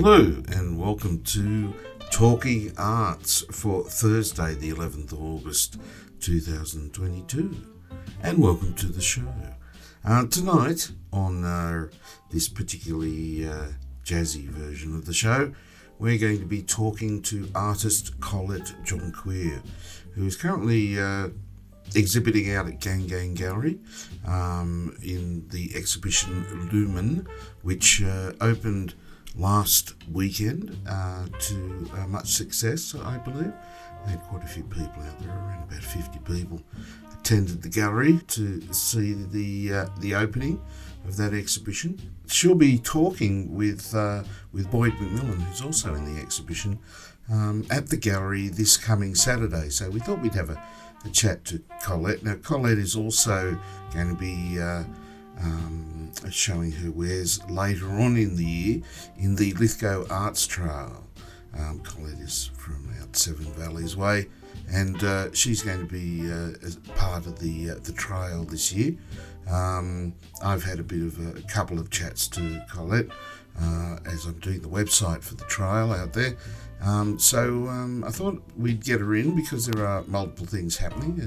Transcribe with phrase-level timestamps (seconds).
[0.00, 1.74] Hello, and welcome to
[2.12, 5.80] Talking Arts for Thursday, the 11th of August
[6.20, 7.56] 2022.
[8.22, 9.26] And welcome to the show.
[10.04, 11.88] Uh, tonight, on uh,
[12.30, 13.70] this particularly uh,
[14.04, 15.52] jazzy version of the show,
[15.98, 19.60] we're going to be talking to artist Colette Jonquier,
[20.14, 21.30] who is currently uh,
[21.96, 23.80] exhibiting out at Gang Gang Gallery
[24.24, 27.26] um, in the exhibition Lumen,
[27.62, 28.94] which uh, opened
[29.36, 33.52] last weekend uh, to uh, much success, I believe.
[34.04, 36.62] They had quite a few people out there, around about 50 people
[37.28, 40.60] attended the gallery to see the uh, the opening
[41.04, 42.00] of that exhibition.
[42.26, 46.78] She'll be talking with uh, with Boyd McMillan, who's also in the exhibition,
[47.30, 49.68] um, at the gallery this coming Saturday.
[49.68, 50.62] So we thought we'd have a,
[51.04, 52.22] a chat to Colette.
[52.22, 53.58] Now Colette is also
[53.92, 54.84] going to be uh,
[55.40, 58.82] um, showing her wares later on in the year
[59.18, 61.04] in the Lithgow Arts Trail.
[61.58, 64.28] Um, Colette is from out Seven Valleys Way,
[64.70, 66.52] and uh, she's going to be uh,
[66.94, 68.94] part of the uh, the trail this year.
[69.50, 70.12] Um,
[70.42, 73.08] I've had a bit of a, a couple of chats to Colette
[73.60, 76.36] uh, as I'm doing the website for the trail out there.
[76.80, 81.20] Um, so um, I thought we'd get her in because there are multiple things happening,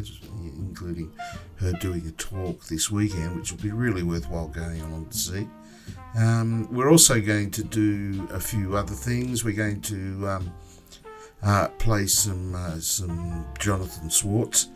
[0.58, 1.12] including
[1.58, 5.48] her doing a talk this weekend, which will be really worthwhile going along to see.
[6.18, 9.44] Um, we're also going to do a few other things.
[9.44, 10.54] We're going to um,
[11.44, 14.70] uh, play some uh, some Jonathan Swartz,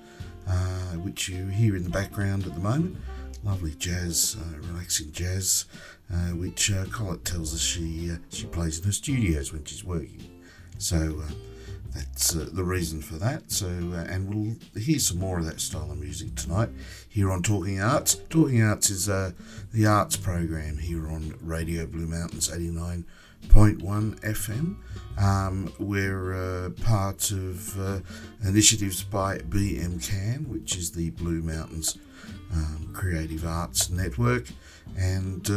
[0.48, 2.98] uh, which you hear in the background at the moment.
[3.44, 5.66] Lovely jazz, uh, relaxing jazz,
[6.12, 10.35] uh, which uh, Colette tells us she she plays in her studios when she's working.
[10.78, 11.32] So uh,
[11.94, 13.52] that's uh, the reason for that.
[13.52, 16.70] So, uh, and we'll hear some more of that style of music tonight
[17.08, 18.16] here on Talking Arts.
[18.30, 19.32] Talking Arts is uh,
[19.74, 24.76] the arts program here on Radio Blue Mountains 89.1 FM.
[25.18, 26.34] Um, we're
[26.66, 28.00] uh, part of uh,
[28.44, 31.98] initiatives by BMCAN, which is the Blue Mountains
[32.54, 34.48] um, Creative Arts Network,
[34.98, 35.48] and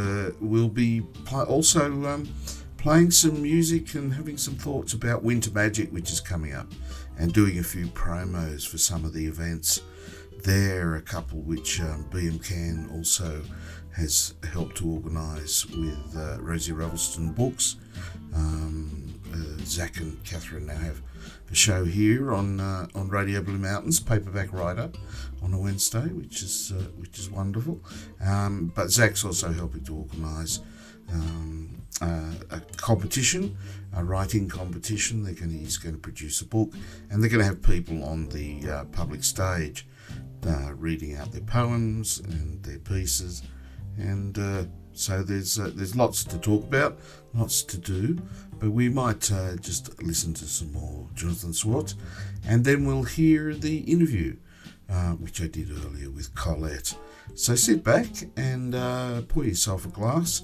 [0.40, 1.02] we'll be
[1.32, 2.06] also.
[2.06, 2.28] Um,
[2.78, 6.68] playing some music and having some thoughts about Winter Magic, which is coming up,
[7.18, 9.82] and doing a few promos for some of the events
[10.44, 13.42] there, are a couple which um, BMCAN also
[13.96, 17.76] has helped to organise with uh, Rosie Ravelston Books.
[18.32, 21.02] Um, uh, Zach and Catherine now have
[21.50, 24.90] a show here on uh, on Radio Blue Mountains, Paperback Writer,
[25.42, 27.80] on a Wednesday, which is uh, which is wonderful.
[28.24, 30.60] Um, but Zach's also helping to organise
[31.12, 33.56] um, uh, a competition,
[33.96, 35.24] a writing competition.
[35.24, 36.72] They're going to, he's going to produce a book,
[37.10, 39.86] and they're going to have people on the uh, public stage
[40.46, 43.42] uh, reading out their poems and their pieces,
[43.96, 46.98] and uh, so there's uh, there's lots to talk about,
[47.34, 48.18] lots to do.
[48.60, 49.20] But we might
[49.60, 51.94] just listen to some more Jonathan Swartz,
[52.44, 54.36] and then we'll hear the interview,
[55.20, 56.96] which I did earlier with Colette.
[57.38, 58.74] So sit back and
[59.28, 60.42] pour yourself a glass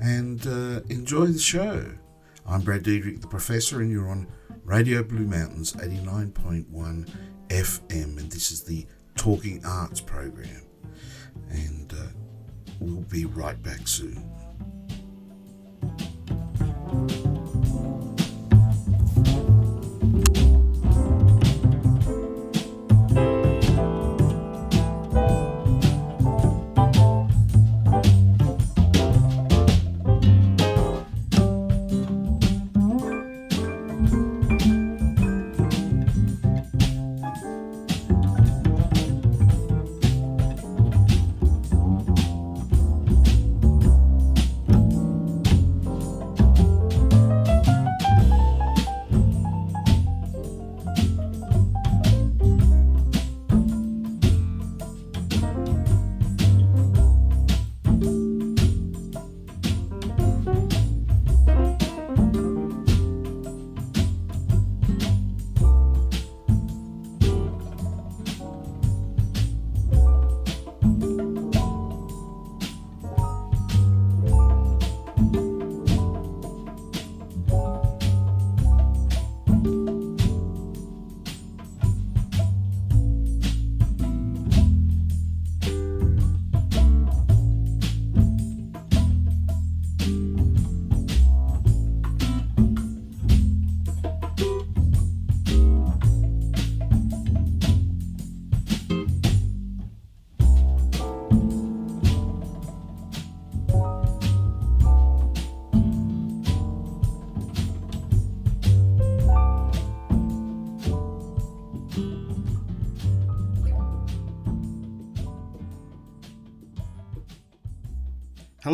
[0.00, 1.92] and uh, enjoy the show.
[2.46, 4.26] I'm Brad Diedrich, the professor, and you're on
[4.64, 7.10] Radio Blue Mountains 89.1
[7.48, 10.62] FM, and this is the Talking Arts program.
[11.50, 12.06] And uh,
[12.80, 14.24] we'll be right back soon.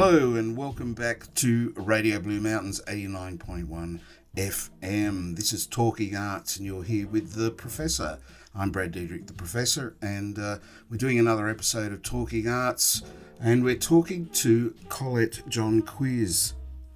[0.08, 3.99] Hello and welcome back to Radio Blue Mountains 89.1
[4.37, 5.35] FM.
[5.35, 8.20] This is Talking Arts and you're here with the Professor.
[8.55, 10.58] I'm Brad Diedrich, the Professor, and uh,
[10.88, 13.03] we're doing another episode of Talking Arts
[13.41, 16.55] and we're talking to Colette John Quiz.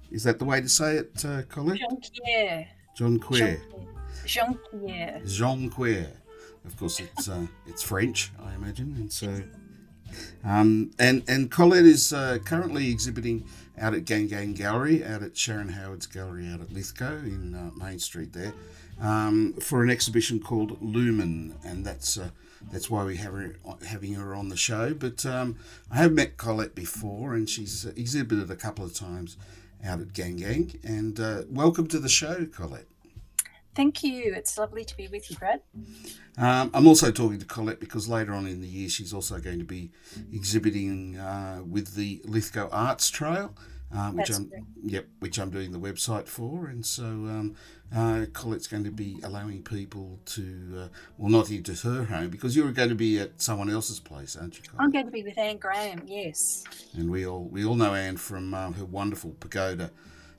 [0.09, 1.79] Is that the way to say it, uh, Colette?
[1.79, 2.67] Jean-Pierre.
[2.95, 3.61] John Quier.
[4.25, 5.21] Jean-Pierre.
[5.25, 6.13] Jean Quier.
[6.63, 9.41] Of course, it's uh, it's French, I imagine, and so
[10.43, 13.45] um, and and Colette is uh, currently exhibiting
[13.79, 17.71] out at Gang Gang Gallery, out at Sharon Howard's gallery out at Lithgow in uh,
[17.83, 18.53] Main Street there,
[19.01, 22.29] um, for an exhibition called Lumen, and that's uh,
[22.71, 23.55] that's why we have her
[23.87, 24.93] having her on the show.
[24.93, 25.57] But um,
[25.91, 29.37] I have met Colette before, and she's exhibited a couple of times
[29.83, 30.79] out at Gang Gang.
[30.83, 32.90] And uh, welcome to the show, Colette.
[33.73, 34.33] Thank you.
[34.35, 35.61] It's lovely to be with you, Brad.
[36.37, 39.59] Um, I'm also talking to Colette because later on in the year she's also going
[39.59, 39.91] to be
[40.33, 43.53] exhibiting uh, with the Lithgow Arts Trail,
[43.95, 44.51] uh, which That's I'm
[44.83, 47.55] yep, which I'm doing the website for, and so um,
[47.95, 50.43] uh, Colette's going to be allowing people to
[50.77, 50.87] uh,
[51.17, 54.57] well not into her home because you're going to be at someone else's place, aren't
[54.57, 54.63] you?
[54.63, 54.81] Colette?
[54.81, 56.63] I'm going to be with Anne Graham, yes.
[56.93, 59.91] And we all we all know Anne from uh, her wonderful pagoda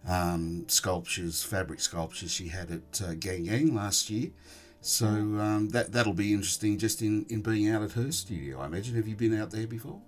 [0.09, 4.31] um, sculptures, fabric sculptures she had at uh, Gang Gang last year.
[4.81, 8.61] So um, that that'll be interesting just in, in being out at her studio.
[8.61, 8.97] I imagine.
[8.97, 10.01] Have you been out there before?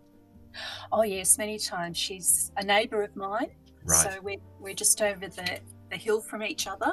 [0.92, 1.96] Oh, yes, many times.
[1.96, 3.50] She's a neighbour of mine.
[3.84, 3.96] Right.
[3.96, 5.60] So we're, we're just over the,
[5.90, 6.92] the hill from each other.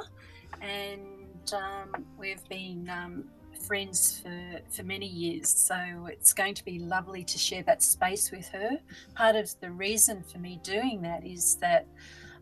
[0.62, 3.26] And um, we've been um,
[3.68, 5.50] friends for, for many years.
[5.50, 8.80] So it's going to be lovely to share that space with her.
[9.16, 11.88] Part of the reason for me doing that is that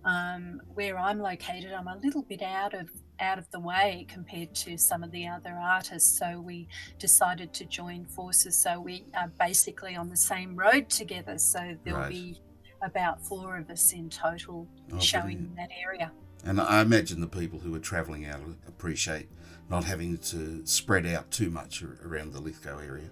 [0.05, 2.89] um, where I'm located, I'm a little bit out of
[3.21, 6.17] out of the way compared to some of the other artists.
[6.17, 6.69] So we
[6.99, 8.55] decided to join forces.
[8.55, 11.37] So we are basically on the same road together.
[11.37, 12.09] So there'll Right.
[12.09, 12.41] be
[12.81, 15.55] about four of us in total Oh, showing brilliant.
[15.57, 16.13] that area.
[16.45, 19.27] And I imagine the people who are travelling out appreciate
[19.69, 23.09] not having to spread out too much around the Lithgow area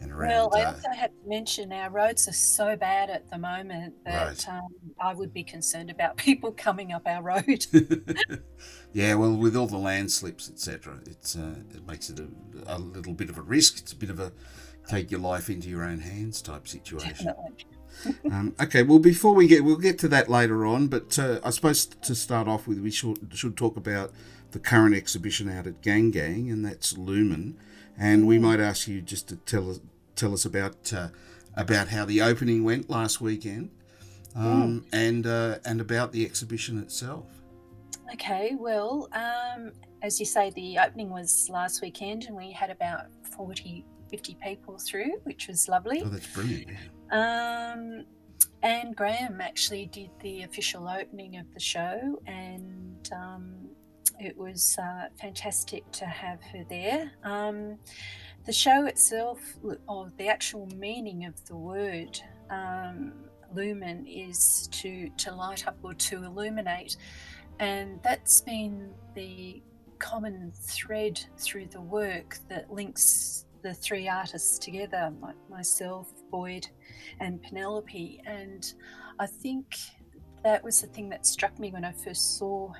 [0.00, 0.30] and around.
[0.30, 3.94] Well, I uh, also have to mention our roads are so bad at the moment
[4.04, 4.48] that Right.
[4.48, 4.68] um,
[5.00, 7.66] I would be concerned about people coming up our road.
[8.92, 12.28] yeah, well, with all the landslips, etc., it's uh, it makes it a,
[12.66, 13.78] a little bit of a risk.
[13.78, 14.32] It's a bit of a
[14.88, 17.32] take your life into your own hands type situation.
[18.30, 20.86] Um, okay, well, before we get, we'll get to that later on.
[20.86, 24.12] But uh, I suppose to start off with, we should should talk about
[24.52, 27.58] the current exhibition out at Gang Gang, and that's Lumen.
[27.98, 29.80] And we might ask you just to tell us
[30.20, 31.08] tell us about uh,
[31.56, 33.70] about how the opening went last weekend,
[34.36, 37.26] um, and uh, and about the exhibition itself.
[38.12, 39.72] Okay, well, um,
[40.02, 44.78] as you say, the opening was last weekend and we had about 40, 50 people
[44.78, 46.02] through, which was lovely.
[46.04, 46.66] Oh, that's brilliant.
[47.12, 47.72] Yeah.
[47.72, 48.04] Um,
[48.62, 53.68] Anne Graham actually did the official opening of the show, and um,
[54.18, 57.12] it was uh, fantastic to have her there.
[57.22, 57.78] Um,
[58.46, 59.40] the show itself,
[59.86, 62.20] or the actual meaning of the word
[62.50, 63.12] um,
[63.54, 66.96] lumen, is to to light up or to illuminate,
[67.58, 69.62] and that's been the
[69.98, 76.66] common thread through the work that links the three artists together my, myself boyd
[77.20, 78.72] and penelope and
[79.18, 79.76] i think
[80.42, 82.72] that was the thing that struck me when i first saw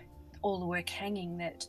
[0.43, 1.69] all the work hanging that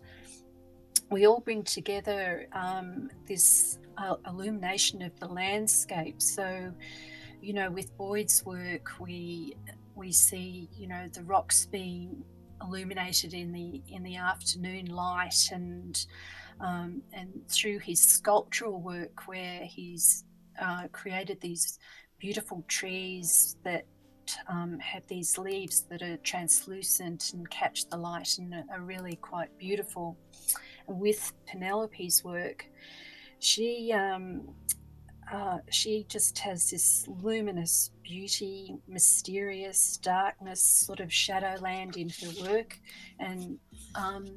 [1.12, 6.72] we all bring together um, this uh, illumination of the landscape so
[7.41, 9.56] you know with boyd's work we
[9.96, 12.24] we see you know the rocks being
[12.63, 16.06] illuminated in the in the afternoon light and
[16.60, 20.25] um, and through his sculptural work where he's
[20.62, 21.80] uh, created these
[22.20, 23.86] beautiful trees that
[24.48, 29.15] um, have these leaves that are translucent and catch the light and are- are really
[29.15, 30.18] quite beautiful.
[30.91, 32.65] With Penelope's work,
[33.39, 34.50] she um,
[35.31, 42.77] uh, she just has this luminous beauty, mysterious darkness, sort of shadowland in her work,
[43.19, 43.57] and
[43.95, 44.27] um,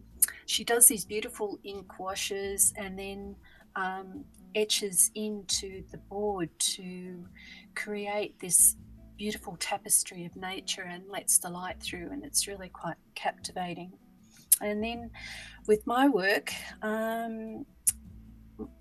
[0.46, 3.34] she does these beautiful ink washes and then
[3.74, 7.24] um, etches into the board to
[7.74, 8.76] create this
[9.16, 13.92] beautiful tapestry of nature and lets the light through, and it's really quite captivating.
[14.60, 15.10] And then
[15.66, 17.66] with my work, um,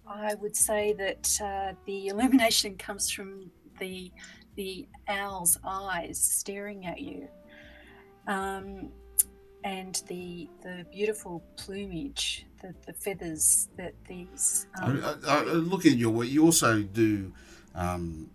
[0.08, 3.50] I would say that uh, the illumination comes from
[3.80, 4.12] the
[4.56, 7.28] the owl's eyes staring at you,
[8.28, 8.92] um,
[9.64, 14.68] and the the beautiful plumage, the, the feathers that these.
[14.82, 16.28] Um, I, I, I look at your work.
[16.28, 17.34] You also do
[17.74, 18.30] um,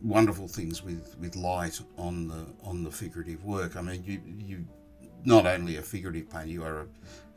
[0.00, 3.76] wonderful things with, with light on the on the figurative work.
[3.76, 4.64] I mean, you you
[5.26, 6.86] not only a figurative painter, you are a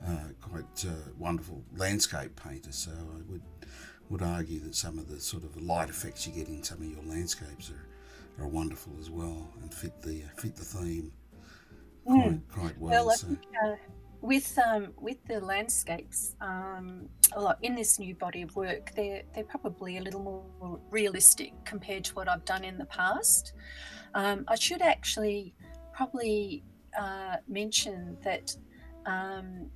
[0.07, 2.71] uh, quite uh, wonderful landscape painter.
[2.71, 3.41] So I would
[4.09, 6.85] would argue that some of the sort of light effects you get in some of
[6.85, 11.11] your landscapes are, are wonderful as well and fit the fit the theme
[12.05, 12.41] quite, mm.
[12.51, 13.05] quite well.
[13.05, 13.27] well so.
[13.27, 13.75] think, uh,
[14.21, 19.23] with um, with the landscapes, um, a lot in this new body of work, they're
[19.33, 23.53] they're probably a little more realistic compared to what I've done in the past.
[24.13, 25.53] Um, I should actually
[25.93, 26.63] probably
[26.99, 28.55] uh, mention that
[29.05, 29.69] um,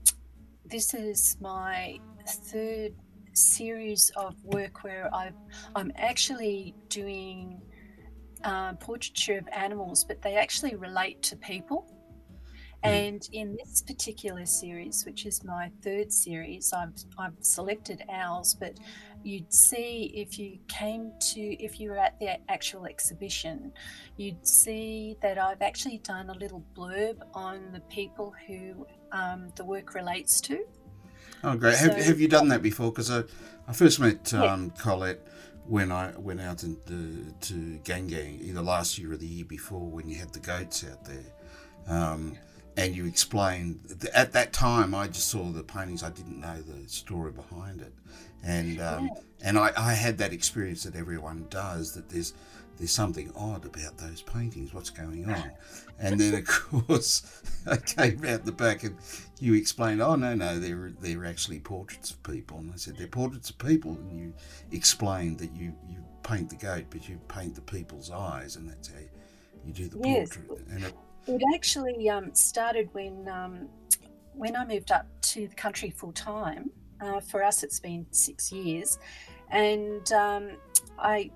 [0.66, 2.94] this is my third
[3.36, 5.32] series of work where i
[5.76, 7.60] am actually doing
[8.44, 11.88] uh, portraiture of animals, but they actually relate to people.
[12.84, 12.90] Mm.
[12.90, 18.78] And in this particular series, which is my third series, I've, I've selected owls, but
[19.24, 23.72] you'd see if you came to, if you were at the actual exhibition,
[24.18, 29.64] you'd see that I've actually done a little blurb on the people who um, the
[29.64, 30.66] work relates to.
[31.44, 31.76] Oh, great.
[31.76, 32.92] So, have, have you done that before?
[32.92, 33.24] Because I,
[33.68, 34.82] I first met um, yeah.
[34.82, 35.28] Colette
[35.66, 39.88] when I went out into, to Gang Gang, either last year or the year before,
[39.88, 41.26] when you had the goats out there.
[41.88, 42.38] Um,
[42.78, 43.80] and you explained
[44.14, 47.94] at that time I just saw the paintings I didn't know the story behind it
[48.44, 49.10] and um,
[49.44, 52.34] and I, I had that experience that everyone does that there's
[52.78, 54.74] there's something odd about those paintings.
[54.74, 55.52] What's going on?
[56.00, 58.98] And then, of course, I came out the back and
[59.40, 62.58] you explained, oh, no, no, they're, they're actually portraits of people.
[62.58, 63.92] And I said, they're portraits of people.
[63.92, 64.34] And you
[64.72, 68.88] explained that you, you paint the goat, but you paint the people's eyes, and that's
[68.88, 69.00] how
[69.66, 70.36] you do the yes.
[70.36, 70.68] portrait.
[70.70, 70.94] And it,
[71.28, 73.70] it actually um, started when, um,
[74.34, 76.70] when I moved up to the country full time.
[77.02, 78.98] Uh, for us, it's been six years.
[79.50, 80.52] And um,
[80.98, 81.32] I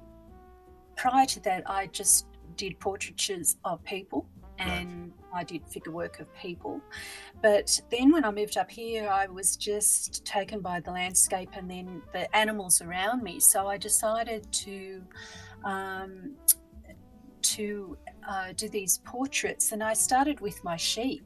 [0.98, 2.26] prior to that, I just
[2.58, 4.26] did portraitures of people
[4.60, 5.42] and right.
[5.42, 6.82] I did figure work of people.
[7.42, 11.70] But then when I moved up here, I was just taken by the landscape and
[11.70, 13.40] then the animals around me.
[13.40, 15.04] So I decided to
[15.64, 16.32] um,
[17.56, 21.26] to uh, do these portraits, and I started with my sheep.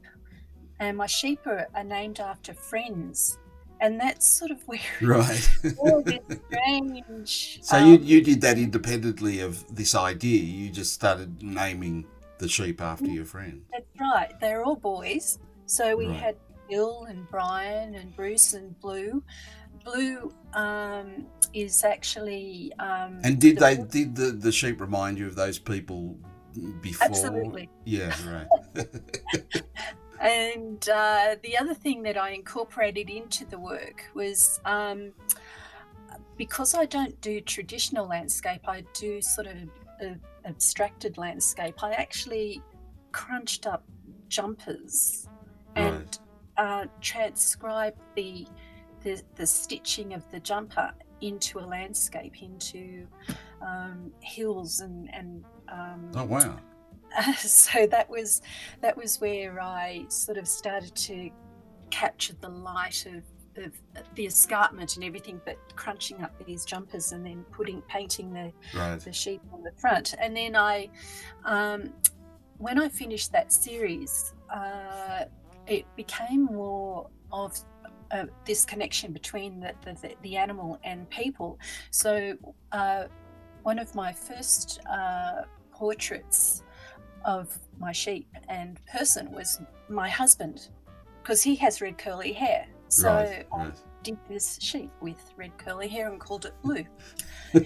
[0.80, 3.38] And my sheep are, are named after friends
[3.82, 7.60] and that's sort of where right all this strange.
[7.62, 10.40] So um, you you did that independently of this idea.
[10.40, 12.06] You just started naming
[12.38, 13.64] the sheep after your friends.
[13.72, 14.32] That's right.
[14.40, 15.38] They're all boys.
[15.66, 16.16] So we right.
[16.16, 16.36] had
[16.70, 19.22] Bill and Brian and Bruce and Blue.
[19.84, 22.72] Blue um, is actually.
[22.78, 26.16] Um, and did the they did the, the sheep remind you of those people
[26.80, 27.08] before?
[27.08, 27.68] Absolutely.
[27.84, 28.14] Yeah.
[28.28, 28.86] Right.
[30.22, 35.10] And uh, the other thing that I incorporated into the work was um,
[36.36, 39.56] because I don't do traditional landscape, I do sort of
[40.00, 41.82] a, abstracted landscape.
[41.82, 42.62] I actually
[43.10, 43.82] crunched up
[44.28, 45.28] jumpers
[45.74, 46.18] and
[46.56, 48.46] uh, transcribed the,
[49.02, 53.06] the, the stitching of the jumper into a landscape, into
[53.60, 56.58] um, hills and and um, oh wow
[57.36, 58.42] so that was
[58.80, 61.30] that was where I sort of started to
[61.90, 63.22] capture the light of,
[63.62, 63.72] of
[64.14, 68.98] the escarpment and everything, but crunching up these jumpers and then putting painting the right.
[69.00, 70.14] the sheep on the front.
[70.18, 70.88] And then I,
[71.44, 71.92] um,
[72.58, 75.24] when I finished that series, uh,
[75.66, 77.56] it became more of
[78.12, 81.58] uh, this connection between the, the, the, animal and people.
[81.90, 82.36] So,
[82.72, 83.04] uh,
[83.62, 86.62] one of my first uh, portraits
[87.24, 90.68] of my sheep and person was my husband
[91.22, 92.66] because he has red curly hair.
[92.88, 93.70] So right, I
[94.02, 96.84] did this sheep with red curly hair and called it Blue.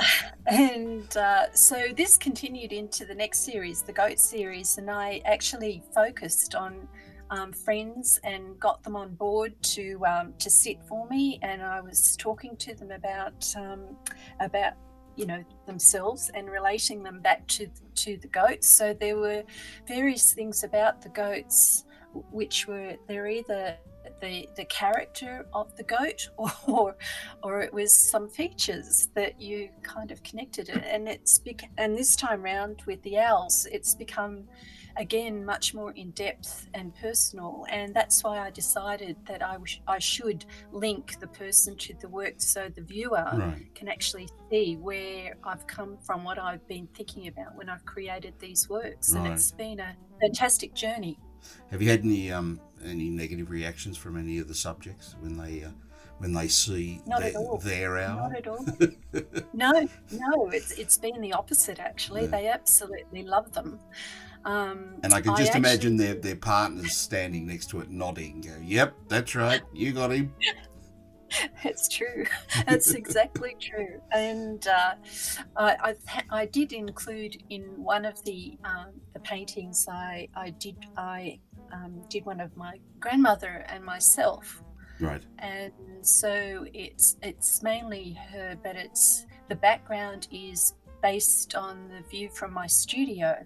[0.46, 5.82] and uh, so this continued into the next series, the goat series, and I actually
[5.94, 6.88] focused on
[7.30, 11.80] um, friends and got them on board to um, to sit for me, and I
[11.80, 13.96] was talking to them about um,
[14.40, 14.74] about
[15.16, 18.68] you know themselves and relating them back to to the goats.
[18.68, 19.42] So there were
[19.86, 21.84] various things about the goats
[22.30, 23.76] which were they're either
[24.20, 26.28] the the character of the goat
[26.66, 26.96] or
[27.42, 30.68] or it was some features that you kind of connected.
[30.68, 31.40] It and it's
[31.76, 34.44] and this time round with the owls it's become
[34.98, 39.80] again much more in depth and personal and that's why i decided that i, sh-
[39.86, 43.74] I should link the person to the work so the viewer right.
[43.74, 48.34] can actually see where i've come from what i've been thinking about when i've created
[48.40, 49.24] these works right.
[49.24, 51.18] and it's been a fantastic journey
[51.70, 55.62] have you had any um, any negative reactions from any of the subjects when they
[55.62, 55.70] uh,
[56.18, 57.58] when they see Not their, at all.
[57.58, 58.28] their hour?
[58.28, 58.66] Not at all.
[59.52, 62.22] no, no, it's it's been the opposite actually.
[62.22, 62.28] Yeah.
[62.28, 63.78] They absolutely love them.
[64.44, 67.90] Um, And I can I just imagine actually- their, their partners standing next to it
[67.90, 68.40] nodding.
[68.40, 69.62] Go, yep, that's right.
[69.72, 70.32] You got him.
[71.62, 72.24] It's true.
[72.66, 74.00] That's exactly true.
[74.12, 74.94] And uh,
[75.58, 75.76] I,
[76.10, 79.86] I, I did include in one of the um, the paintings.
[79.90, 81.38] I I did I
[81.70, 84.62] um, did one of my grandmother and myself,
[85.00, 85.22] Right.
[85.38, 92.30] and so it's it's mainly her, but it's the background is based on the view
[92.30, 93.36] from my studio,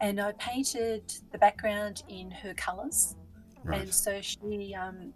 [0.00, 3.16] and I painted the background in her colours.
[3.64, 3.82] Right.
[3.82, 5.12] And so she um,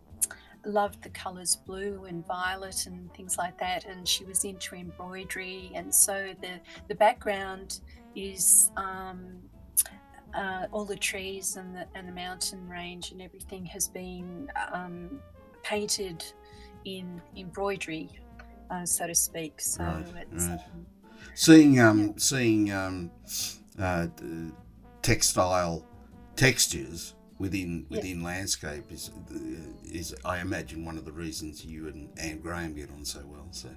[0.66, 3.86] loved the colours blue and violet and things like that.
[3.86, 5.72] And she was into embroidery.
[5.74, 7.80] And so the, the background
[8.14, 9.38] is um,
[10.34, 15.20] uh, all the trees and the, and the mountain range and everything has been um,
[15.62, 16.24] painted
[16.84, 18.10] in embroidery,
[18.70, 19.60] uh, so to speak.
[19.60, 20.44] So Right, it's.
[20.48, 20.60] right.
[20.72, 20.86] Um,
[21.36, 23.10] Seeing um seeing um
[23.78, 24.52] uh, d-
[25.04, 25.86] textile
[26.34, 27.98] textures within Yeah.
[27.98, 29.10] within landscape is
[29.84, 33.46] is I imagine one of the reasons you and Anne Graham get on so well.
[33.52, 33.68] So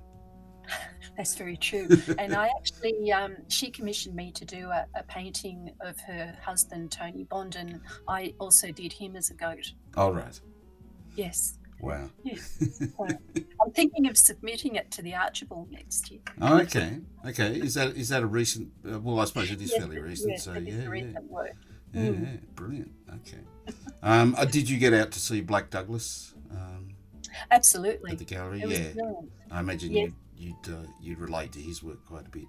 [1.18, 1.88] That's very true.
[2.20, 6.92] and I actually, um, she commissioned me to do a, a painting of her husband,
[6.92, 9.72] Tony Bond, and I also did him as a goat.
[9.96, 10.40] all right.
[11.16, 11.58] Yes.
[11.80, 12.10] Wow.
[12.24, 12.58] Yes.
[12.98, 13.08] So
[13.64, 16.22] I'm thinking of submitting it to the Archibald next year.
[16.42, 17.00] Oh, okay.
[17.28, 17.60] Okay.
[17.60, 18.70] Is that is that a recent?
[18.90, 20.32] Uh, well, I suppose it is Yes, fairly recent.
[20.32, 21.52] yes, so it yeah, is yeah, recent work.
[21.94, 22.22] yeah, Mm.
[22.22, 22.38] yeah.
[22.56, 22.92] Brilliant.
[23.16, 23.40] Okay.
[24.04, 26.90] Um, uh, did you get out to see Blak Douglas um,
[27.52, 28.12] Absolutely.
[28.14, 28.60] at the gallery?
[28.60, 28.94] Yeah.
[28.94, 29.32] brilliant.
[29.52, 30.10] I imagine Yes.
[30.38, 32.46] you'd you'd, uh, you'd relate to his work quite a bit.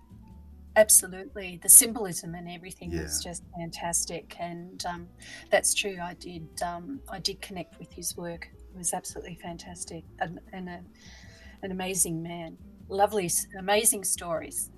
[0.77, 1.59] Absolutely.
[1.63, 3.31] The symbolism and everything was Yeah.
[3.31, 4.37] just fantastic.
[4.39, 5.09] And um,
[5.51, 5.99] that's true.
[6.01, 8.49] I did um, I did connect with his work.
[8.79, 10.81] Was absolutely fantastic and, and a,
[11.63, 12.57] an amazing man.
[12.89, 14.71] Lovely, amazing stories.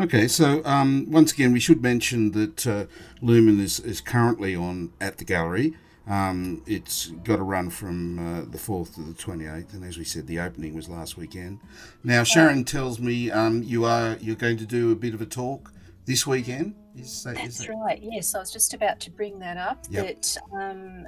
[0.00, 2.86] Okay, so um, once again, we should mention that uh,
[3.22, 5.76] Lumen is, is currently on at the gallery.
[6.08, 10.04] Um, it's got a run from uh, the 4th to the 28th, and as we
[10.04, 11.60] said, the opening was last weekend.
[12.02, 15.26] Now, Sharon tells me um, you are you're going to do a bit of a
[15.26, 15.72] talk
[16.06, 16.74] this weekend.
[16.96, 18.00] Is that, is That's that right.
[18.02, 19.84] Yes, I was just about to bring that up.
[19.90, 20.04] Yep.
[20.04, 21.06] That um,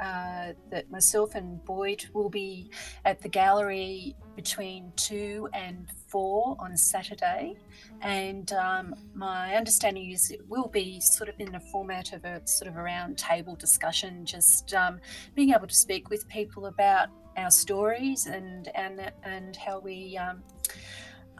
[0.00, 2.70] uh, that myself and Boyd will be
[3.04, 7.56] at the gallery between two and four on Saturday,
[8.00, 12.40] and um, my understanding is it will be sort of in the format of a
[12.46, 15.00] sort of a round table discussion, just um,
[15.34, 20.16] being able to speak with people about our stories and and and how we.
[20.16, 20.42] Um,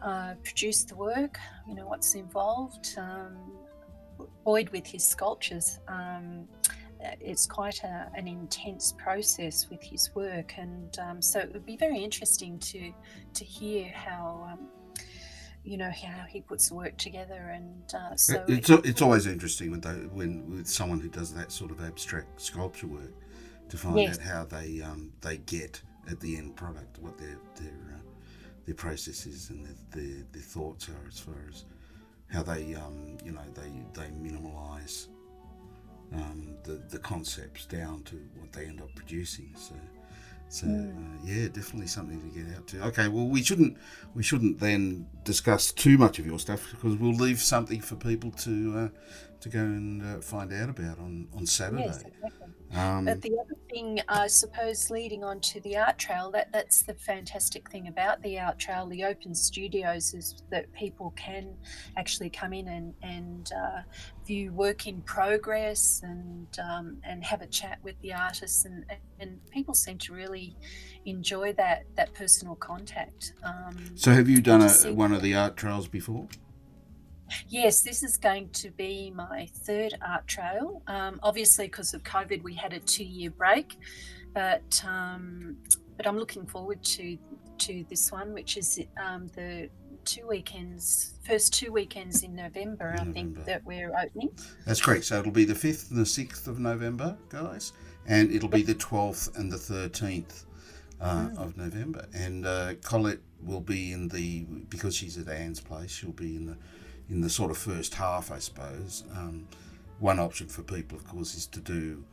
[0.03, 2.95] uh, produce the work, you know, what's involved.
[2.97, 3.37] Um,
[4.43, 5.79] Boyd with his sculptures.
[5.87, 6.47] Um,
[7.19, 11.77] it's quite a, an intense process with his work, and um, so it would be
[11.77, 12.93] very interesting to
[13.33, 14.67] to hear how um,
[15.63, 17.51] you know how he puts the work together.
[17.53, 21.51] And uh, so it's it's always interesting when they, when with someone who does that
[21.51, 23.13] sort of abstract sculpture work
[23.69, 24.17] to find Yes.
[24.19, 28.01] out how they um, they get at the end product what their their uh,
[28.65, 31.65] their process is and their, their, their thoughts are as far as
[32.31, 35.07] how they um, you know they they minimalize
[36.13, 39.53] um, the the concepts down to what they end up producing.
[39.55, 39.75] So.
[40.49, 42.83] So uh, yeah, definitely something to get out to.
[42.87, 43.77] Okay, well we shouldn't
[44.13, 48.31] we shouldn't then discuss too much of your stuff because we'll leave something for people
[48.31, 48.89] to uh,
[49.39, 51.85] to go and uh, find out about on on Saturday.
[51.85, 52.53] yes, exactly.
[52.73, 56.83] Um, But the other thing, I suppose, leading on to the art trail, that that's
[56.83, 61.55] the fantastic thing about the art trail, the open studios, is that people can
[61.97, 63.81] actually come in and and uh,
[64.25, 68.85] view work in progress and um, and have a chat with the artists, and
[69.19, 70.55] and people seem to really
[71.05, 73.33] enjoy that that personal contact.
[73.43, 76.27] Um, so have you done a, one of the art trails before?
[77.47, 80.81] Yes, this is going to be my third art trail.
[80.87, 83.77] Um, obviously, because of COVID, we had a two-year break,
[84.33, 85.57] but um,
[85.97, 87.17] but I'm looking forward to
[87.59, 89.69] to this one, which is um, the
[90.03, 92.89] two weekends, first two weekends in November.
[92.97, 93.13] I November.
[93.13, 94.31] think that we're opening.
[94.65, 95.05] That's correct.
[95.05, 97.73] So it'll be the fifth and the sixth of November, guys,
[98.07, 100.45] and it'll be the twelfth and the thirteenth
[100.99, 101.37] uh, Mm.
[101.37, 102.05] of November.
[102.13, 105.91] And uh, Colette will be in the because she's at Anne's place.
[105.91, 106.57] She'll be in the
[107.11, 109.03] in the sort of first half, I suppose.
[109.15, 109.47] Um,
[109.99, 112.03] one option for people, of course, is to do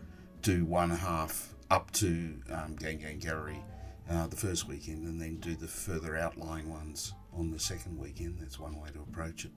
[0.42, 3.62] do one half up to um, Gang Gang Gallery
[4.10, 8.38] uh, the first weekend, and then do the further outlying ones on the second weekend.
[8.40, 9.52] That's one way to approach it.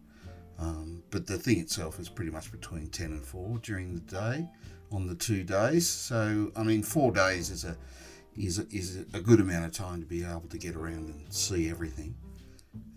[0.59, 4.47] Um, but the thing itself is pretty much between 10 and 4 during the day
[4.91, 5.89] on the two days.
[5.89, 7.75] So, I mean, four days is a
[8.37, 11.69] is is a good amount of time to be able to get around and see
[11.69, 12.15] everything.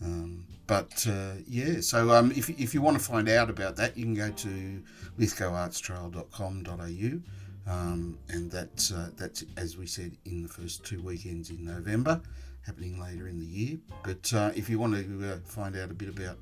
[0.03, 3.97] Um, but uh, yeah, so um, if, if you want to find out about that,
[3.97, 4.83] you can go to
[5.19, 11.65] lithgowartstrail.com.au, um, and that's uh, that's as we said in the first two weekends in
[11.65, 12.21] November,
[12.65, 13.79] happening later in the year.
[14.03, 16.39] But uh, if you want to uh, find out a bit about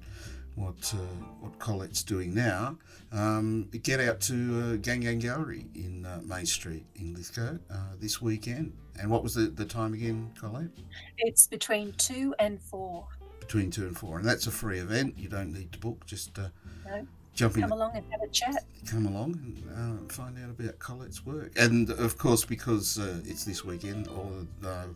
[0.54, 0.98] what uh,
[1.40, 2.78] what Colette's doing now,
[3.10, 7.56] um, get out to uh, Gang Gang Gallery in Main Street in Lithgow
[7.98, 8.72] this weekend.
[9.00, 10.68] And what was the, the time again, Colette?
[11.16, 13.08] It's between two and four.
[13.52, 15.18] Between two and four, and that's a free event.
[15.18, 16.06] You don't need to book.
[16.06, 16.48] Just uh,
[16.86, 17.60] No, jump in.
[17.60, 18.64] come along and have a chat.
[18.86, 21.52] come along and uh, find out about Colette's work.
[21.54, 24.32] And of course, because uh, it's this weekend, all
[24.64, 24.86] uh,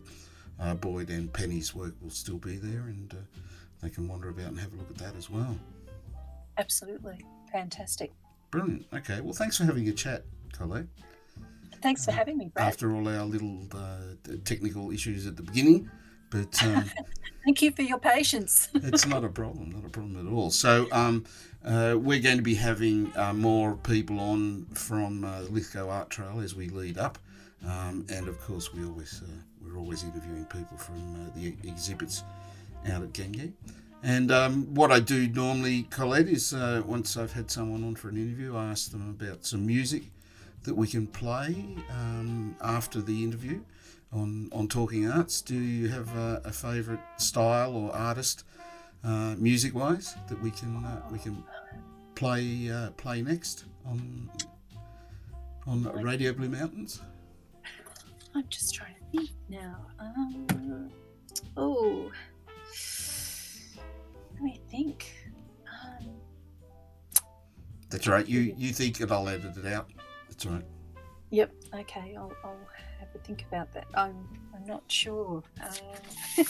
[0.59, 3.17] uh, Boyd and Penny's work will still be there, and uh,
[3.83, 5.55] they can wander about and have a look at that as well.
[6.57, 7.23] Absolutely.
[7.51, 8.11] Fantastic.
[8.49, 8.87] Brilliant.
[8.91, 10.87] Okay, well, thanks for having a chat, Colette.
[11.83, 12.69] Thanks for having me, Brad.
[12.69, 15.91] After all our little uh, technical issues at the beginning,
[16.29, 16.89] but um,
[17.47, 18.67] Thank you for your patience.
[18.73, 20.51] it's not a problem, not a problem at all.
[20.51, 21.23] So um,
[21.63, 26.41] uh, we're going to be having uh, more people on from uh, Lithgow Art Trail
[26.41, 27.17] as we lead up,
[27.65, 29.31] um, and of course we always uh,
[29.63, 32.23] we're always interviewing people from uh, the exhibits
[32.91, 33.53] out at Gange.
[34.03, 38.09] And um, what I do normally, Colette, is uh, once I've had someone on for
[38.09, 40.03] an interview, I ask them about some music
[40.63, 43.61] that we can play um, after the interview
[44.11, 45.41] on, on Talking Arts.
[45.41, 48.43] Do you have a, a favourite style or artist,
[49.03, 51.43] uh, music wise, that we can uh, we can
[52.15, 54.29] play uh, play next on
[55.65, 57.01] on Radio Blue Mountains?
[58.35, 59.77] I'm just trying to think now.
[59.99, 60.91] Um,
[61.55, 62.11] oh,
[64.33, 65.13] let me think.
[65.65, 66.09] Um,
[67.89, 68.27] That's right.
[68.27, 69.11] You you think it?
[69.11, 69.89] I'll edit it out.
[70.29, 70.63] That's right.
[71.31, 71.51] yep.
[71.73, 72.15] Okay.
[72.17, 72.57] I'll, I'll
[72.99, 73.85] have a think about that.
[73.93, 75.43] I'm I'm not sure.
[75.61, 76.45] Um,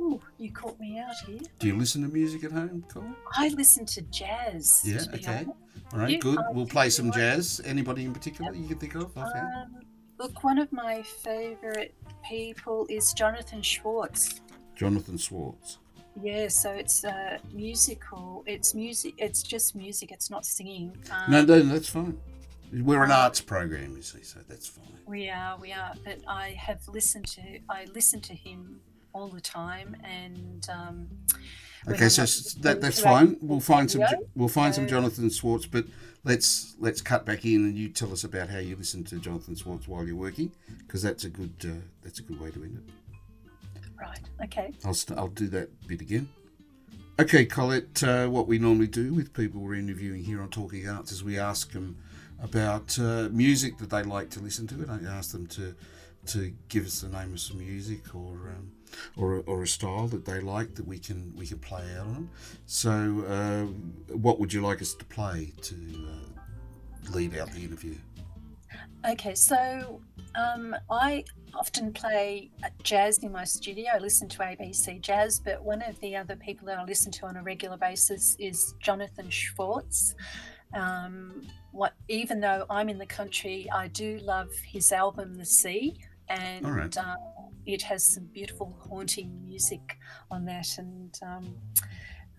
[0.00, 1.40] ooh, you caught me out here.
[1.58, 3.14] Do you listen to music at home, Colin?
[3.36, 4.82] I listen to jazz.
[4.84, 5.34] Yeah, to okay.
[5.34, 5.50] honest.
[5.92, 6.38] All right, Yeah, good.
[6.38, 7.60] I We'll play some jazz.
[7.64, 9.16] Anybody in particular you can think of?
[9.16, 9.80] Um,
[10.18, 11.94] look, one of my favourite
[12.28, 14.40] people is Jonathan Schwartz.
[14.76, 15.78] Jonathan Schwartz.
[16.20, 18.42] Yeah, so it's uh, musical.
[18.46, 19.14] It's music.
[19.18, 20.10] It's just music.
[20.12, 20.96] It's not singing.
[21.10, 22.18] Um, No, no, that's fine.
[22.72, 24.86] We're an arts program, you see, so that's fine.
[25.06, 25.94] We are, we are.
[26.04, 27.42] But I have listened to.
[27.68, 28.80] I listen to him
[29.12, 31.08] all the time, and um,
[31.88, 33.36] Okay, I'm so that, that's fine.
[33.40, 34.04] We'll find some.
[34.34, 35.86] We'll find some Jonathan Swartz, but
[36.24, 39.56] let's let's cut back in and you tell us about how you listen to Jonathan
[39.56, 40.52] Swartz while you're working,
[40.86, 43.82] because that's a good uh, that's a good way to end it.
[43.98, 44.20] Right.
[44.44, 44.72] Okay.
[44.84, 46.28] I'll st- I'll do that bit again.
[47.18, 48.02] Okay, Colette.
[48.02, 51.38] Uh, what we normally do with people we're interviewing here on Talking Arts is we
[51.38, 51.98] ask them
[52.42, 55.74] about uh, music that they like to listen to, and I ask them to
[56.26, 58.72] to give us the name of some music or um,
[59.16, 62.06] or, a- or a style that they like that we can we can play out
[62.06, 62.30] on.
[62.66, 67.96] So, uh, what would you like us to play to uh, lead out the interview?
[69.08, 69.34] Okay.
[69.34, 70.00] So
[70.34, 71.24] um, I
[71.54, 72.50] often play
[72.82, 73.86] jazz in my studio.
[73.94, 77.26] I listen to ABC Jazz, but one of the other people that I listen to
[77.26, 80.14] on a regular basis is Jonathan Schwartz.
[80.74, 85.96] Um, what, even though I'm in the country, I do love his album The Sea,
[86.28, 86.96] and right.
[86.96, 87.16] uh,
[87.66, 89.98] it has some beautiful, haunting music
[90.30, 91.56] on that, and um,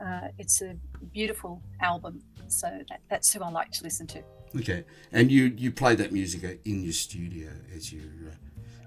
[0.04, 0.76] uh, it's a
[1.12, 2.22] beautiful album.
[2.48, 4.24] So that, that's who I like to listen to.
[4.56, 8.36] Okay, and you you play that music in your studio as you uh,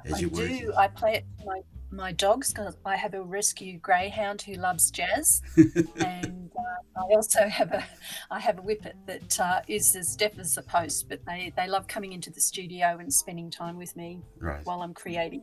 [0.04, 0.59] as I you're working.
[0.59, 0.74] do.
[0.76, 1.61] I play it my,
[1.94, 7.48] my dogs because I have a rescue greyhound who loves jazz, and uh, I also
[7.48, 7.85] have a
[8.30, 11.68] I have a whippet that uh, is as deaf as a post, but they they
[11.68, 14.64] love coming into the studio and spending time with me Right.
[14.64, 15.42] while I'm creating.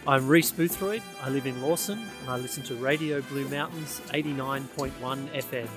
[0.08, 1.02] I'm Reese Boothroyd.
[1.22, 5.68] I live in Lawson and I listen to Radio Blue Mountains 89.1 FM.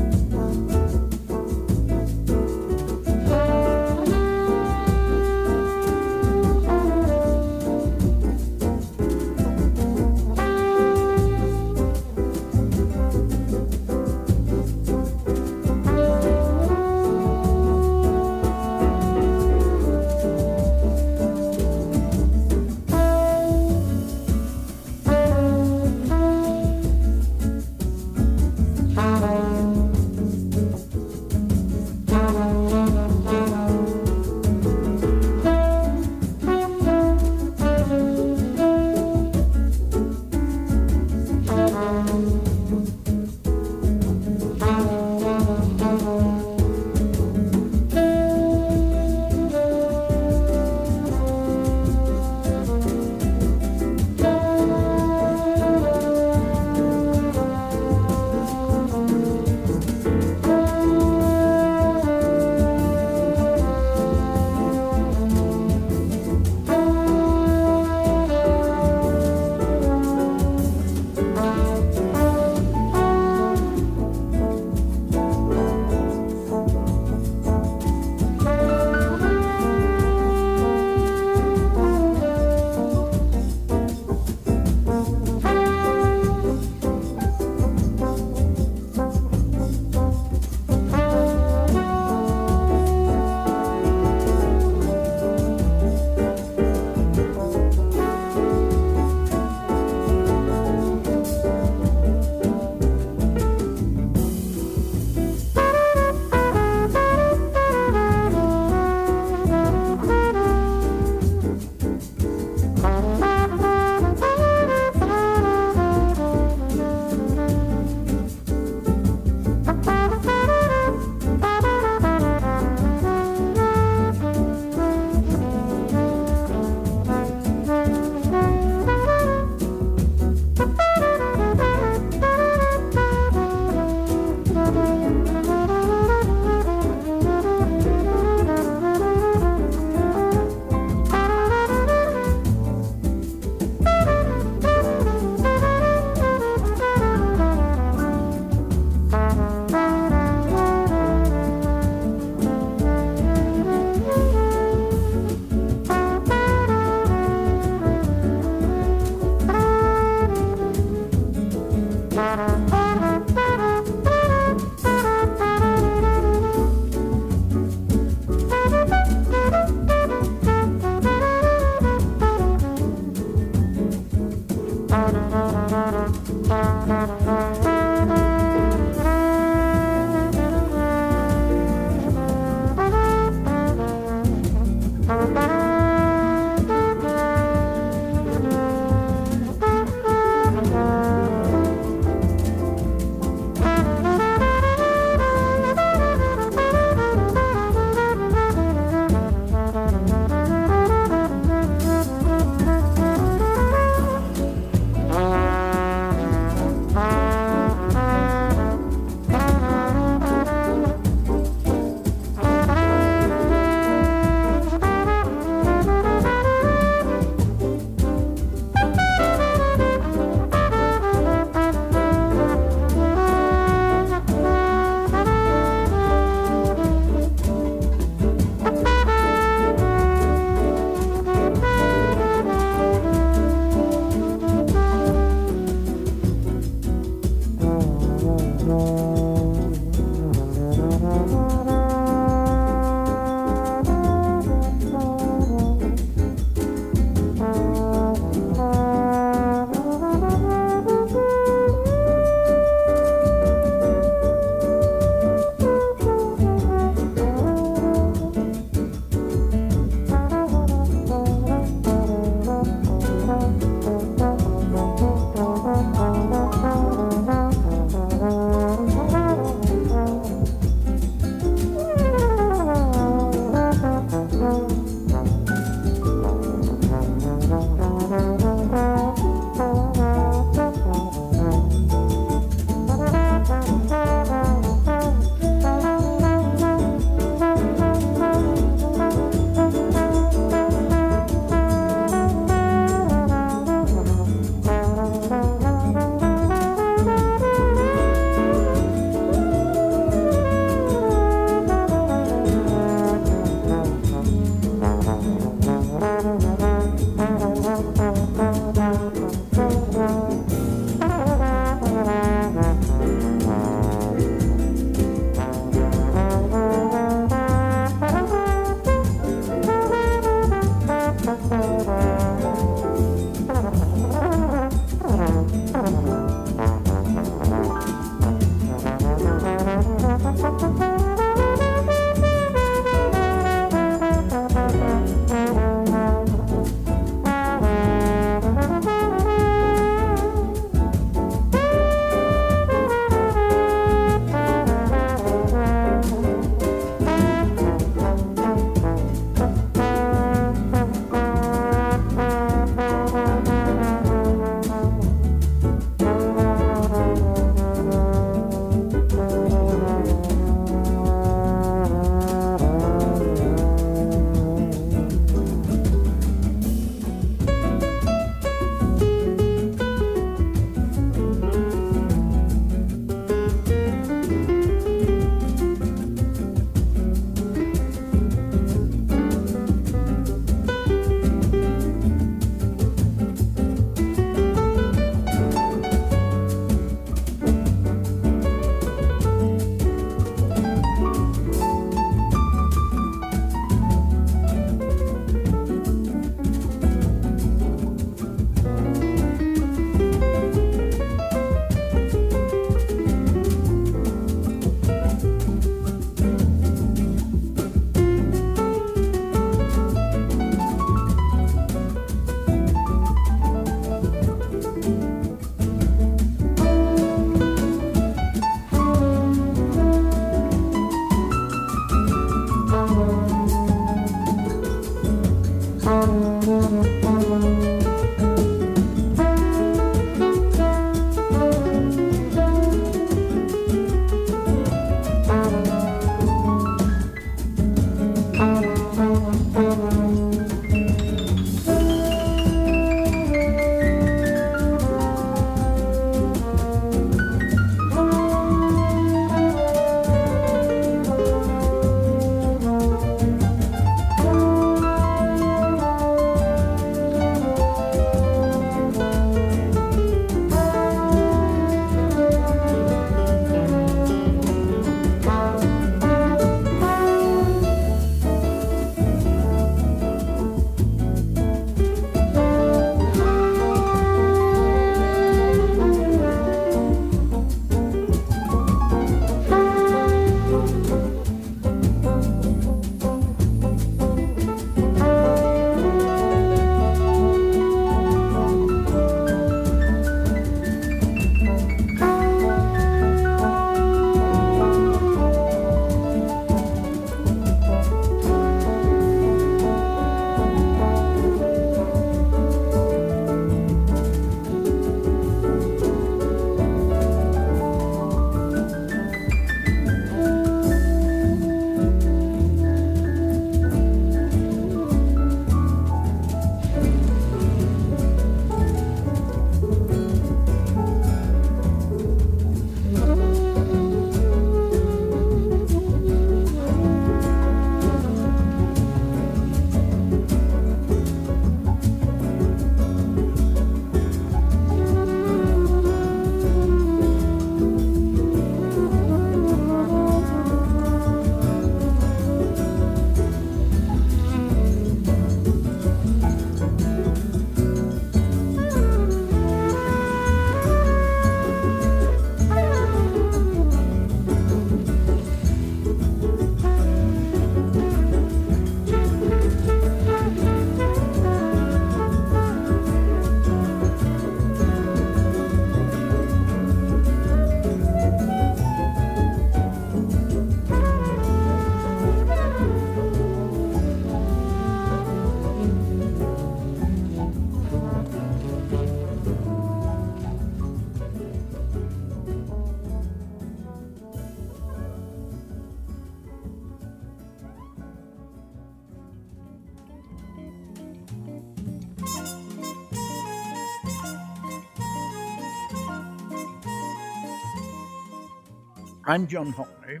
[599.14, 600.00] I'm John Hockney.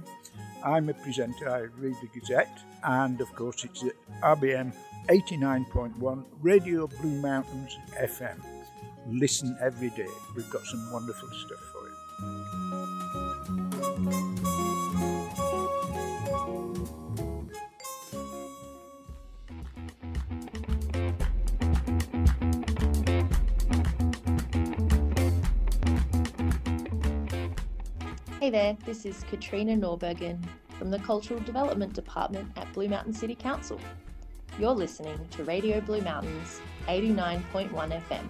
[0.64, 1.48] I'm a presenter.
[1.48, 4.72] I read the Gazette, and of course, it's at RBM
[5.08, 8.42] 89.1 Radio Blue Mountains FM.
[9.06, 10.08] Listen every day.
[10.34, 11.73] We've got some wonderful stuff
[28.44, 30.38] Hey there, this is Katrina Norbergen
[30.78, 33.80] from the Cultural Development Department at Blue Mountain City Council.
[34.58, 38.22] You're listening to Radio Blue Mountains 89.1 FM.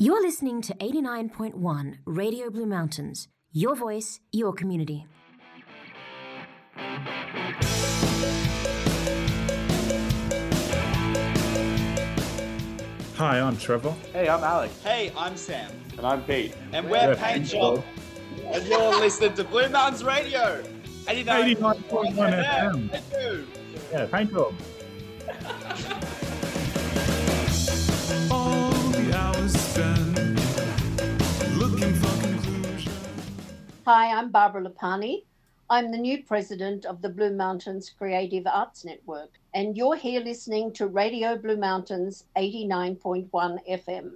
[0.00, 5.06] You're listening to 89.1 Radio Blue Mountains, your voice, your community.
[13.22, 13.94] Hi, I'm Trevor.
[14.12, 14.82] Hey, I'm Alex.
[14.82, 15.70] Hey, I'm Sam.
[15.96, 16.56] And I'm Pete.
[16.72, 17.84] And we're, we're Paint Job.
[18.46, 20.60] And you're listening to Blue Mountains Radio.
[21.06, 22.90] 89.1 FM.
[22.90, 23.46] FM.
[23.92, 24.54] Yeah, Paint Job.
[28.28, 30.16] All the hours spent
[31.56, 32.92] looking for conclusion.
[33.86, 35.22] Hi, I'm Barbara Lapani.
[35.70, 40.72] I'm the new president of the Blue Mountains Creative Arts Network, and you're here listening
[40.72, 43.28] to Radio Blue Mountains 89.1
[43.68, 44.12] FM.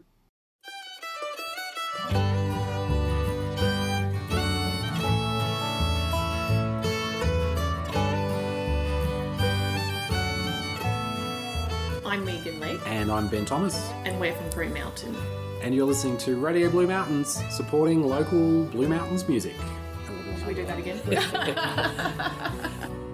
[12.06, 12.78] I'm Megan Lee.
[12.86, 13.76] And I'm Ben Thomas.
[14.06, 15.14] And we're from Blue Mountain.
[15.60, 19.54] And you're listening to Radio Blue Mountains, supporting local Blue Mountains music.
[20.38, 21.00] Should we do that again?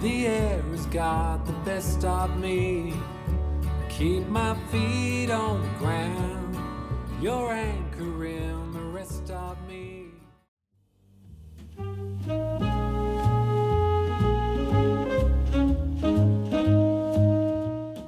[0.00, 2.94] the air has got the best of me.
[3.90, 6.56] Keep my feet on the ground.
[7.20, 10.06] Your anchor in the rest of me.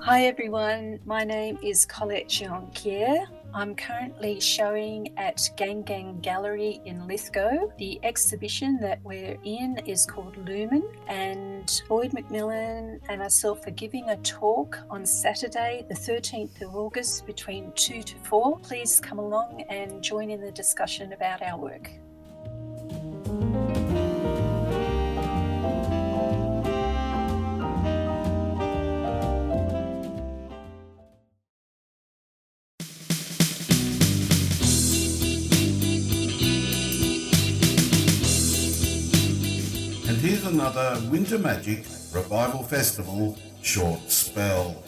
[0.01, 3.27] Hi everyone, my name is Colette Jean-Pierre.
[3.55, 7.71] I'm currently showing at Gang Gang Gallery in Lithgow.
[7.77, 14.09] The exhibition that we're in is called Lumen, and Boyd McMillan and myself are giving
[14.09, 18.59] a talk on Saturday, the 13th of August, between 2 to 4.
[18.61, 21.91] Please come along and join in the discussion about our work.
[40.73, 44.83] Another Winter Magic Revival Festival short spell.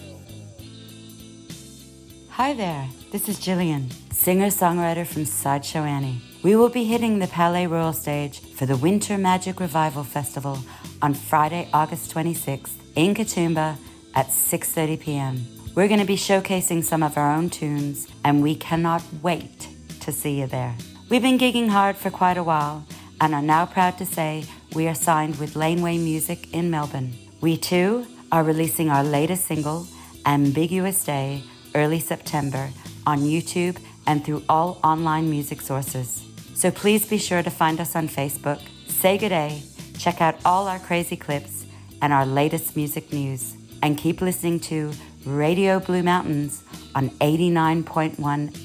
[2.30, 6.22] Hi there, this is Jillian, singer songwriter from Sideshow Annie.
[6.42, 10.58] We will be hitting the Palais Royale stage for the Winter Magic Revival Festival
[11.02, 13.76] on Friday, August 26th in Katoomba
[14.14, 15.46] at 6:30 p.m.
[15.74, 19.68] We're going to be showcasing some of our own tunes and we cannot wait
[20.00, 20.74] to see you there.
[21.10, 22.86] We've been gigging hard for quite a while
[23.20, 24.44] and are now proud to say
[24.74, 27.12] we are signed with Laneway Music in Melbourne.
[27.40, 29.86] We too are releasing our latest single,
[30.26, 31.42] Ambiguous Day,
[31.74, 32.70] early September
[33.06, 36.24] on YouTube and through all online music sources.
[36.54, 39.62] So please be sure to find us on Facebook, say good day,
[39.98, 41.66] check out all our crazy clips
[42.02, 44.92] and our latest music news, and keep listening to
[45.24, 46.62] Radio Blue Mountains
[46.94, 48.16] on 89.1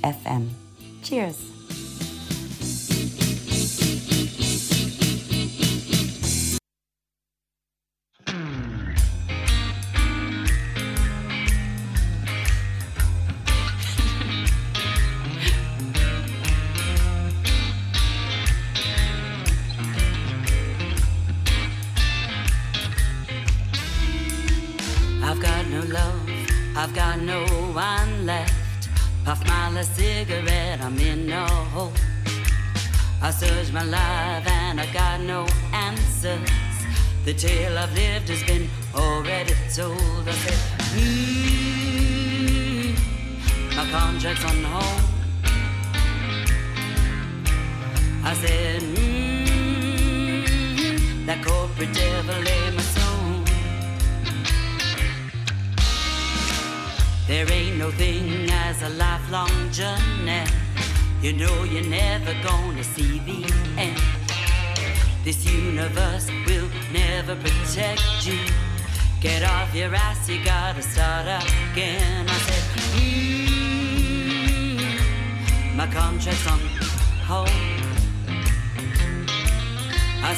[0.01, 0.49] FM.
[1.01, 1.58] Cheers.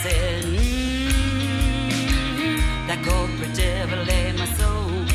[0.04, 1.12] Said, mmm,
[2.88, 5.06] that corporate devil ate my soul.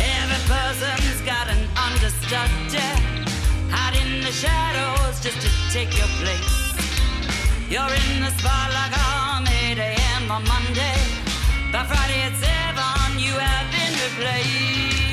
[0.00, 2.80] Every person's got an understudy
[3.70, 6.56] out in the shadows just to take your place.
[7.68, 10.30] You're in the spot like on 8 a.m.
[10.30, 11.00] on Monday.
[11.70, 15.07] By Friday at 7, you have been replaced.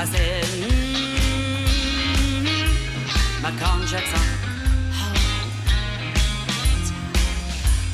[0.00, 1.82] I said, mm,
[3.42, 4.20] my contract's on
[4.94, 5.18] hold.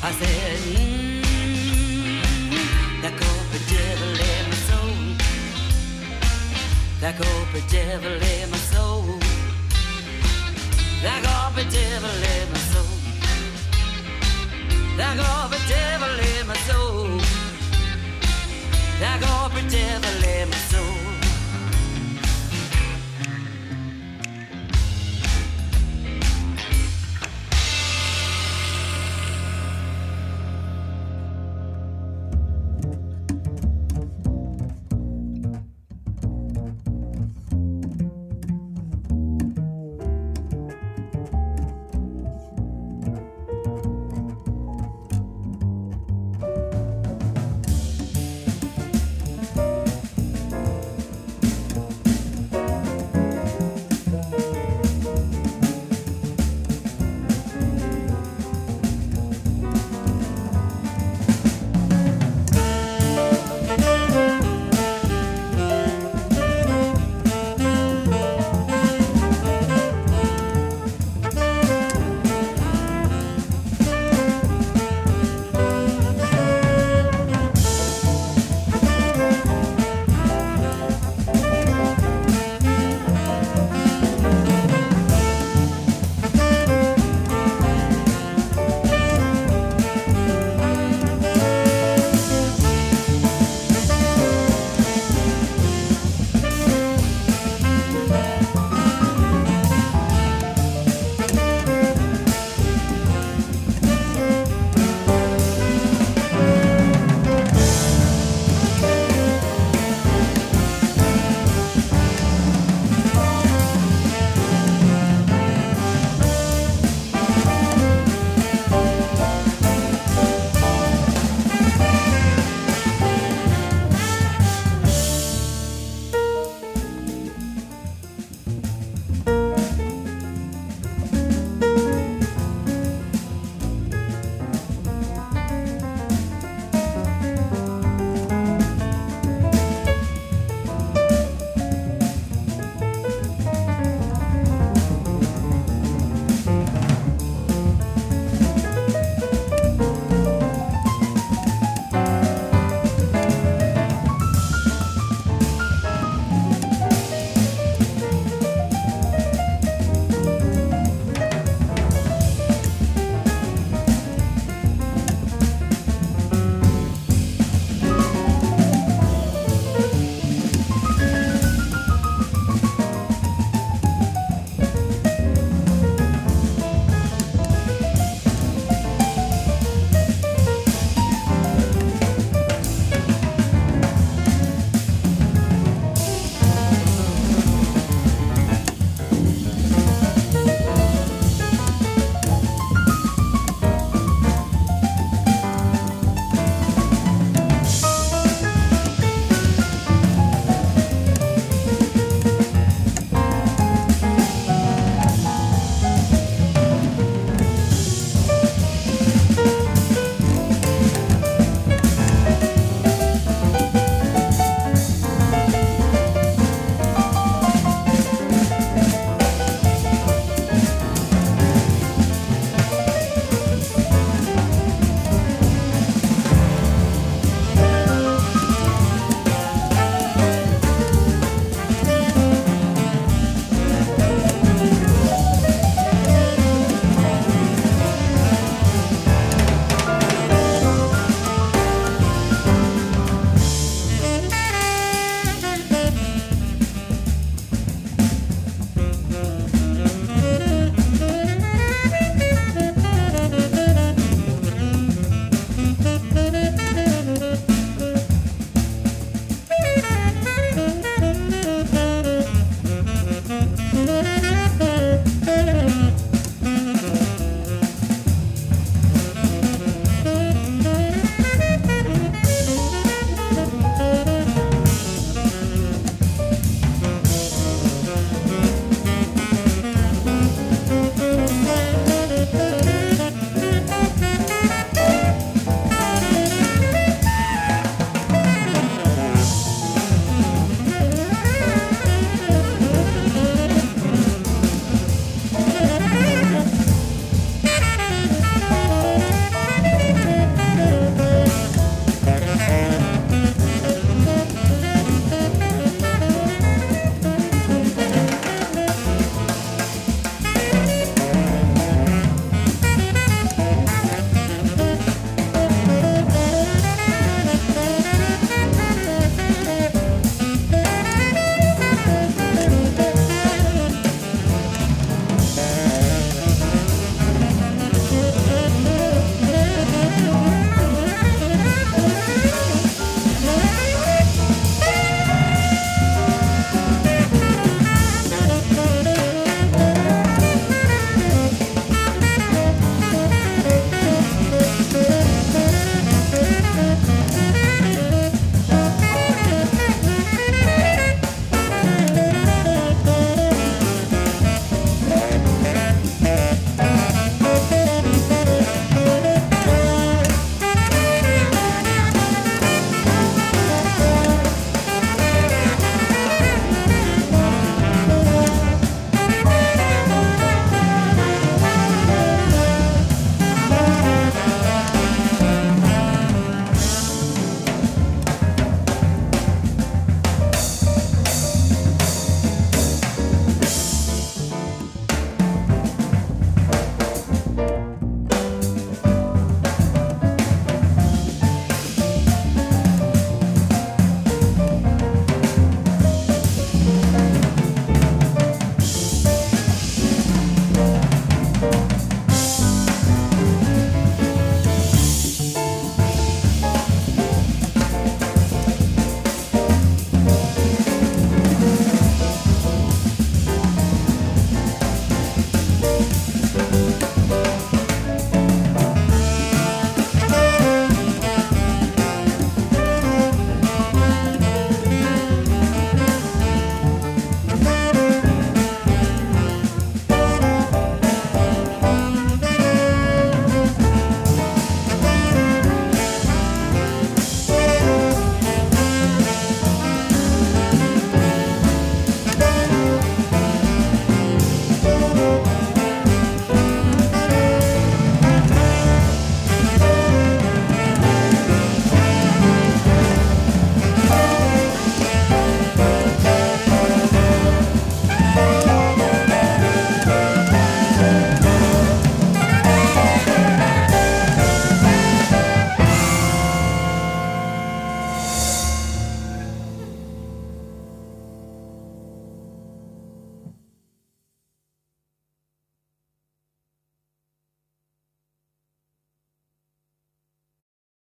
[0.03, 1.23] I said, mm,
[3.01, 4.93] that corporate devil ate my soul.
[7.01, 9.19] That corporate devil ate my soul.
[11.01, 12.99] That corporate devil ate my soul.
[14.97, 17.19] That corporate devil in my soul.
[18.99, 21.14] That corporate devil in my soul.